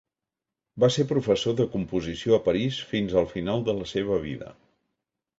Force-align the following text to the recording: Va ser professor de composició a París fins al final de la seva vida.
Va 0.83 0.87
ser 0.93 1.03
professor 1.09 1.53
de 1.59 1.67
composició 1.75 2.33
a 2.37 2.39
París 2.47 2.79
fins 2.93 3.13
al 3.21 3.27
final 3.35 3.61
de 3.69 3.75
la 3.83 3.91
seva 3.91 4.17
vida. 4.25 4.49